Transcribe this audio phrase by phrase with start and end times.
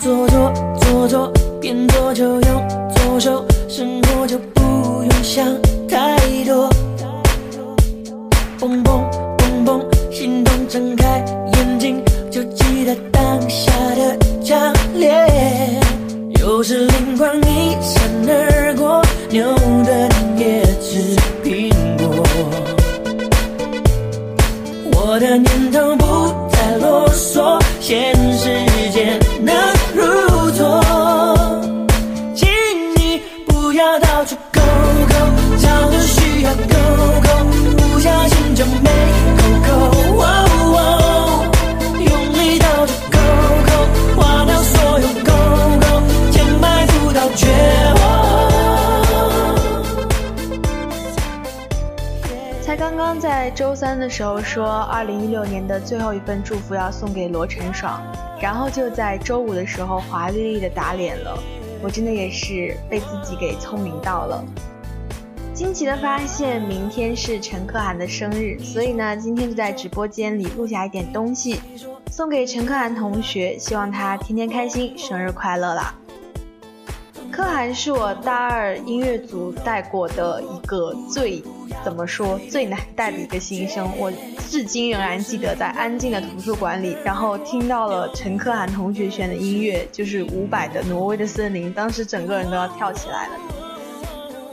[0.00, 4.62] 左左左左，偏左就用左手，生活就不
[5.02, 5.44] 用想
[5.86, 6.70] 太多。
[8.58, 9.04] 蹦蹦
[9.36, 15.12] 蹦蹦，心动睁开眼睛就记得当下的强烈。
[16.40, 19.54] 有时灵光一闪而过，牛
[19.84, 21.14] 顿也吃
[21.44, 22.24] 苹果。
[24.92, 28.48] 我的念头不再啰嗦，现世
[28.94, 29.18] 界。
[29.42, 29.78] 那。
[53.20, 58.02] 在周三的时候说，二零一六年的最后一份祝福要送给罗晨爽，
[58.40, 61.38] 然后就在周五的时候华丽丽的打脸了。
[61.82, 64.42] 我真的也是被自己给聪明到了。
[65.52, 71.60] 惊奇的发现，明天是陈可涵的生日，所以呢，今天就在直播间里录下一点东西，
[72.10, 75.94] 送给陈可涵同学，希望他天天开心，生日快乐啦！
[77.30, 81.42] 可汗是我大二音乐组带过的一个最
[81.84, 84.12] 怎么说最难带的一个新生，我
[84.48, 93.34] 至今仍然记得在安静的图书馆里，然后听到了陈可涵同学选的音乐，就是伍佰的《挪威的森林》，当时整个人都要跳起来了。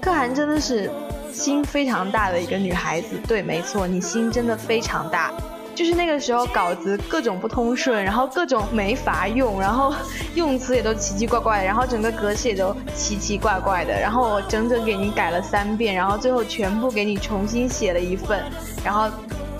[0.00, 0.90] 可涵真的是
[1.32, 5.32] 心非常大的一个女孩子，对，没错，你心真的非常大。
[5.76, 9.94] 就是那个时候稿子各种不通顺，然后各种没法用，然后
[10.34, 18.42] 用词也都奇奇怪怪的，然后整个格式也都奇奇怪怪的，然后我整整给你改了三遍，然后最后全部给你重新写了一份，
[18.82, 19.06] 然后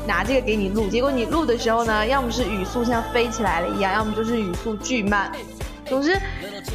[0.06, 5.30] 拿这个给你录，结果你录的时候呢，要么是语速像飞起来了一样，要么就是语速巨慢，
[5.88, 6.18] 总之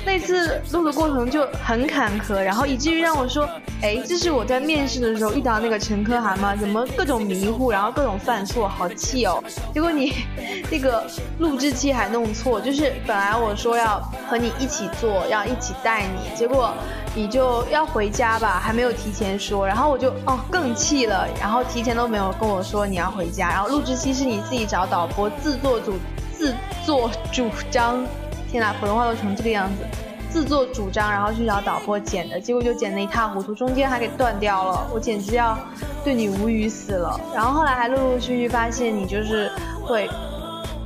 [0.05, 3.47] 那次录的过程就很坎坷，然后以至于让我说，
[3.81, 6.55] 哎，这是我在面试的时候遇到那个陈可涵吗？
[6.55, 9.44] 怎么各种迷糊，然后各种犯错，好气哦！
[9.73, 10.13] 结果你
[10.72, 11.05] 那个
[11.39, 13.99] 录制期还弄错，就是本来我说要
[14.29, 16.73] 和你一起做，要一起带你，结果
[17.13, 25.93] 你就要回家吧，还没有提前说，然后我就哦更气了，然后提前都没有跟我说你要回家，然后录制期是你自己找导播自作主
[26.38, 26.55] 自
[26.85, 28.03] 作主张。
[28.51, 29.85] 天呐，普通话都成这个样子，
[30.29, 35.57] 自作主张，然后去找导播剪的，结果就剪得一塌糊涂，中间还给断掉了，我简直要
[36.03, 37.17] 对你无语死了。
[37.34, 39.50] 然后后来还陆陆续续发现你就是
[39.81, 40.09] 会，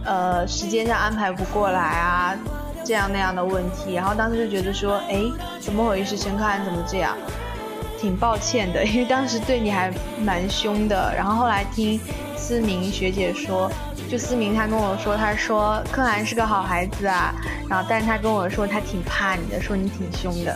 [0.03, 2.37] 呃，时间上安排不过来啊，
[2.83, 3.95] 这样那样的问题。
[3.95, 5.23] 然后当时就觉得说，哎，
[5.59, 6.15] 怎么回事？
[6.15, 7.17] 陈可汗怎么这样？
[7.99, 9.91] 挺抱歉的， 因为当时对你还
[10.23, 11.13] 蛮凶的。
[11.15, 11.99] 然后后来听
[12.35, 13.71] 思明学姐说。
[14.07, 17.33] 就思明她跟我说，她说柯南是个好孩子啊，
[17.67, 20.55] 然后但是他跟我说她挺怕你的，说你挺凶的。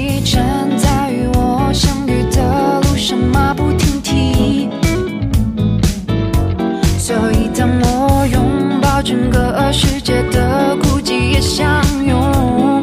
[9.71, 12.81] 世界的孤寂，也相拥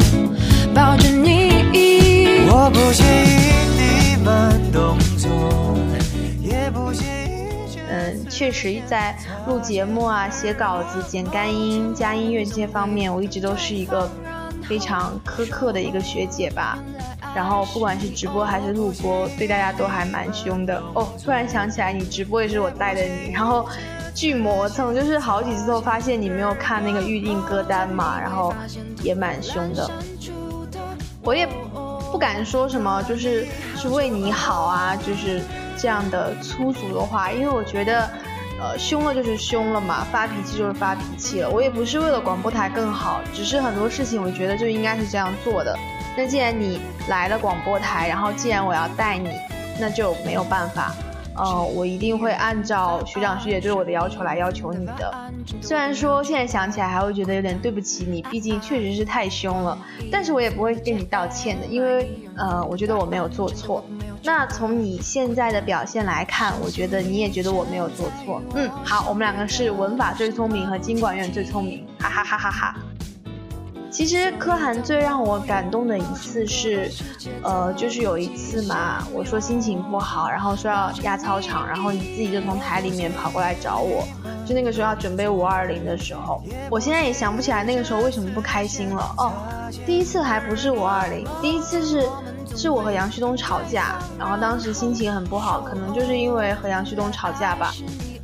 [0.74, 2.46] 抱着你。
[2.50, 5.76] 我不介意你慢动作，
[6.40, 9.14] 也不介意嗯，确实在
[9.46, 14.10] 录节目啊、写稿子、剪干音、加音乐这些方面，我一直都是一个
[14.66, 16.78] 非常苛刻的一个学姐吧。
[17.34, 20.82] 然后不管是直播还是录播，对大家都还蛮凶的。
[20.94, 23.68] 哦，突然想起来，你直播也是我带的你，然后
[24.18, 28.52] 巨磨蹭，就是好几次都发现你没有看那个预定歌单嘛，然后
[29.00, 29.88] 也蛮凶的。
[31.22, 31.46] 我也
[32.10, 35.40] 不敢说什么，就是是为你好啊，就是
[35.76, 38.10] 这样的粗俗的话，因为我觉得，
[38.60, 41.48] 呃，凶了就是凶了嘛，发脾气就是发脾气了。
[41.48, 45.78] 我也不是为了广播台更好，只是很多事情我觉得就应该是这样做的。
[46.16, 49.30] 那既然你来了广播台，然后既然我要带你，
[49.78, 50.92] 那就没有办法。
[51.38, 55.14] 呃，我一定会按照学长学姐对我的要求来要求你的。
[55.60, 59.78] 虽然说现在想起来还会觉得有点对不起你，毕竟确实是太凶了，
[60.10, 63.84] 但是我也不会跟你道歉的，因为呃，我觉得我没有做错。
[64.24, 68.42] 那从你现在的表现来看，我觉得你也觉得我没有做错。
[68.54, 72.76] 嗯，好，我们两个是文法最聪明和经管院最聪明，哈哈哈哈哈。
[73.90, 76.90] 其实柯涵最让我感动的一次是，
[77.42, 84.06] 呃，就是有一次嘛，我说心情不好，然后说要压操场，然后你自己就从台里面跑过来找我，
[84.46, 89.14] 就那个时候要准备五二零的时候，我现在也想不起来那个时候为什么不开心了。
[89.16, 89.32] 哦，
[89.86, 92.06] 第一次还不是五二零，第一次是
[92.54, 97.72] 是我和杨旭东吵架，然后当时心情很不好，可能就是因为和杨旭东吵架吧，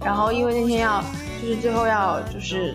[0.05, 1.03] 然后因为那天要
[1.41, 2.75] 就是最后要就是。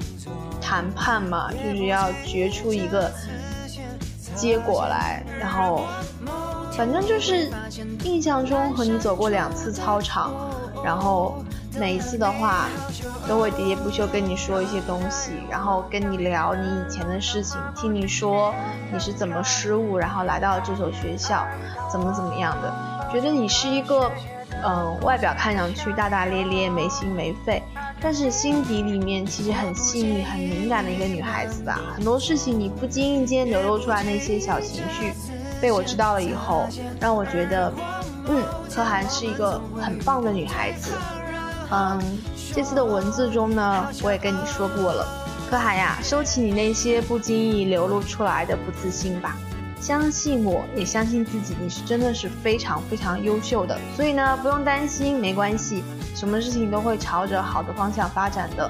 [0.69, 3.12] 谈判嘛，就是要决出一个
[4.36, 5.81] 结果来，然后
[6.74, 7.50] 反正就是
[8.04, 10.31] 印象中和你走过两次操场，
[10.86, 11.44] 然后
[11.80, 12.68] 每一次的话
[13.27, 18.54] 都会喋喋不休跟你说一些东西，然后跟你聊你以前的事情，听你说
[18.94, 21.48] 你是怎么失误，然后来到这所学校，
[21.92, 22.72] 怎么怎么样的，
[23.12, 24.12] 觉得你是一个
[24.63, 27.63] 嗯外表看上去大大咧咧没心没肺。
[28.01, 35.12] 但是心底里面其实很细腻、很敏感的一个女孩子吧，很多事情你不经意间流露出来那些小情绪，
[35.60, 36.68] 被我知道了以后，
[37.00, 37.74] 让我觉得，
[38.28, 38.42] 嗯，
[38.74, 40.92] 柯涵是一个很棒的女孩子。
[41.72, 42.01] 嗯，
[42.56, 45.06] 这次的文字中呢，我也跟你说过了，
[45.50, 49.38] 柯涵呀，收起你那些不经意流露出来的不自信吧，
[49.81, 55.84] 相信我，也相信自己，你是真的是非常非常优秀的，所以呢，不用担心，没关系。
[56.19, 58.69] 什么事情都会朝着好的方向发展的。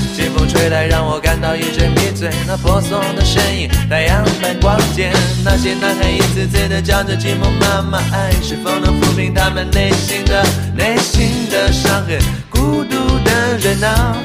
[0.35, 2.29] 风吹来，让我感到一阵迷醉。
[2.47, 5.11] 那婆娑的身影，太阳般光洁。
[5.43, 10.43] 那些男孩一次次的叫着寂寞妈妈，爱是否能抚平他们内心的
[10.75, 12.19] 内心的伤痕？
[12.49, 14.15] 孤独的人啊，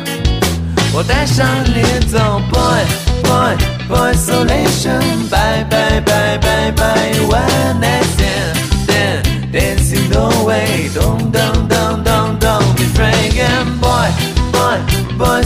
[0.93, 2.19] 我带上你走
[2.51, 3.07] ，boy。
[3.27, 3.57] boy,
[3.89, 5.29] boy isolation.
[5.29, 7.13] Bye, bye, bye, bye, bye.
[7.27, 9.23] One night stand, then
[9.53, 10.89] dancing the way.
[10.95, 13.81] Don't, don't, don't, don't, don't be fragrant.
[13.81, 14.09] Boy,
[14.53, 14.79] boy,
[15.19, 15.43] boy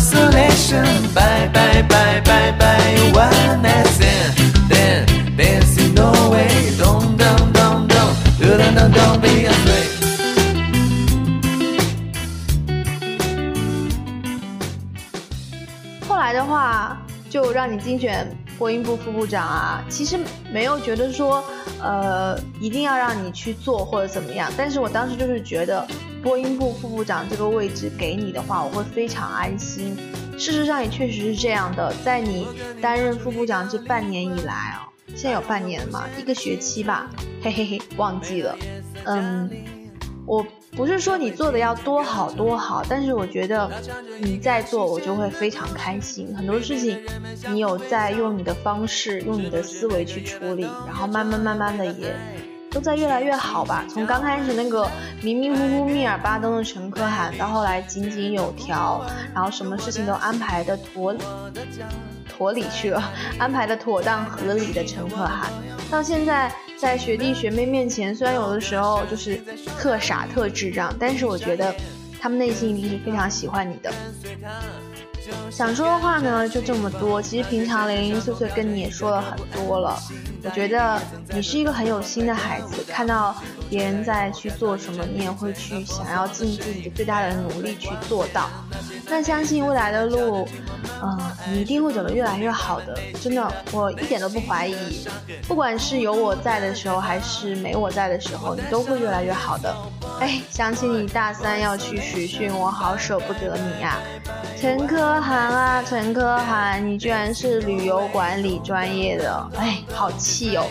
[0.71, 1.15] isolation.
[1.15, 3.13] Bye, bye, bye, bye, bye.
[3.13, 4.35] One night stand,
[4.69, 6.71] then dancing the way.
[6.79, 9.91] Don't, don't, don't, don't, don't, don't, don't be afraid.
[16.07, 17.01] 后来的话。
[17.31, 18.27] 就让你竞选
[18.59, 19.85] 播音部副部长啊！
[19.89, 20.19] 其实
[20.53, 21.45] 没有觉得说，
[21.81, 24.51] 呃，一定要让你去做或者怎么样。
[24.57, 25.87] 但是我当时就是觉得，
[26.25, 29.97] 播音部副部长这个位置给你的话，我会非常安心。
[30.41, 32.47] 事实上也确实是这样的，在你
[32.81, 37.11] 担任副部长这半年以来哦，现在有半年嘛，一个学期吧，
[37.43, 38.57] 嘿嘿嘿，忘记了，
[39.05, 39.51] 嗯，
[40.27, 40.45] 我。
[40.77, 43.69] 不是说你做的要多好多好，但是我觉得
[44.21, 46.33] 你在做，我就会非常开心。
[46.37, 47.03] 很多事情，
[47.51, 52.15] 你有在用你的方式、用你的思维去处理，然后慢慢慢慢的也
[52.71, 53.85] 都在越来越好吧。
[53.89, 54.89] 从刚开始那个
[55.23, 61.15] 迷迷糊糊、密尔巴登的陈可汗，到后来井井有条，然后什么事情都安排的妥
[62.29, 65.51] 妥理去了，安排的妥当合理的陈可汗，
[65.91, 66.53] 到现在。
[66.81, 69.39] 在学弟学妹面前，虽然有的时候就是
[69.79, 71.75] 特傻特智障，但是我觉得
[72.19, 73.93] 他们内心一定是非常喜欢你的。
[75.51, 77.21] 想说的话呢，就这么多。
[77.21, 79.99] 其实平常零零碎碎跟你也说了很多了。
[80.43, 80.99] 我觉得
[81.35, 83.35] 你是一个很有心的孩子，看到
[83.69, 88.49] 别人在去做什么，你也会去想要尽自己的最大的努力去做到。
[89.07, 90.49] 那相信未来的路，
[91.03, 91.19] 嗯，
[91.53, 92.99] 你一定会走得越来越好的。
[93.21, 95.07] 真的，我一点都不怀疑。
[95.49, 99.75] 不管是有我在的时候，还是没我在的时候，你都会越来越好的。
[100.21, 103.99] 哎，想起你大三要去实训，我好舍不得你呀。
[104.61, 110.67] 陈科涵啊，陈科涵，你居然是旅游管理专业的，哎，好气哦！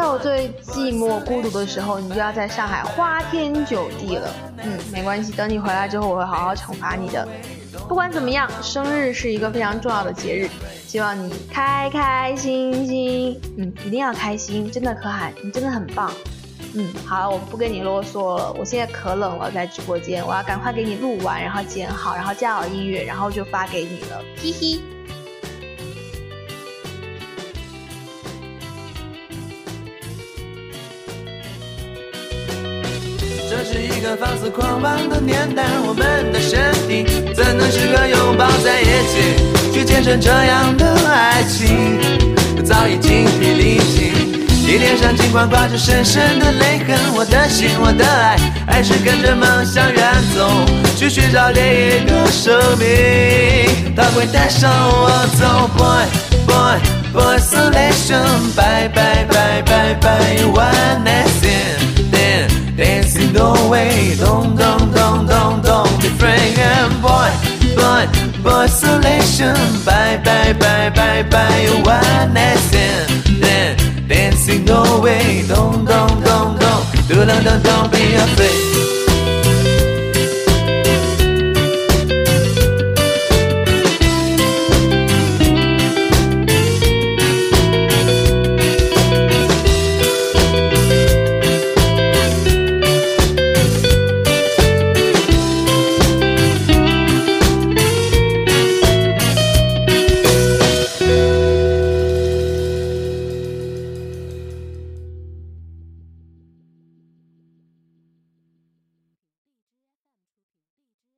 [0.00, 4.30] 在我最寂寞孤独的时候，你就要在上海花天酒地了。
[4.64, 7.28] 嗯，没关系，等你回来之后，我会好好惩罚你的。
[7.86, 10.48] 不管怎么样，生日是一个非常重要的节日，
[10.86, 13.38] 希望你开开心心。
[13.58, 16.10] 嗯，一定要开心，真的，可海，你真的很棒。
[16.72, 18.50] 嗯，好了，我不跟你啰嗦了。
[18.54, 24.22] 我现在可冷了，在直播间，我要赶快给你录完，然后剪好，然后加好音乐，然后就发给你了。
[24.38, 24.80] 嘿嘿。
[34.16, 41.98] 放肆狂妄的年代，我们的身体怎能适合拥抱在一起，去见证这样的爱情？
[42.64, 44.12] 早已精疲力尽。
[44.66, 48.36] 你脸上尽管挂着深深的泪痕，我的心，我的爱，
[48.66, 50.48] 还是跟着梦想远走，
[50.96, 55.68] 去寻找另一个生命，它会带上我走。
[55.76, 56.06] Boy
[56.46, 56.78] boy
[57.12, 61.79] boy isolation，拜拜拜拜拜，one night Stand
[63.70, 66.56] no way，don't don't don't don't don't be afraid。
[67.00, 67.30] Boy
[67.76, 68.06] boy
[68.42, 73.08] boy isolation，拜拜拜拜拜，one night stand。
[74.08, 76.68] Dancing no way，咚咚咚咚，
[77.08, 77.59] 嘟啷噔